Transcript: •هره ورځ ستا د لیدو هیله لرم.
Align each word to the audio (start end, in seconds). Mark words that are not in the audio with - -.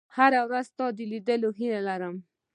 •هره 0.17 0.39
ورځ 0.47 0.65
ستا 0.71 0.85
د 0.97 0.99
لیدو 1.11 1.49
هیله 1.59 1.81
لرم. 1.89 2.15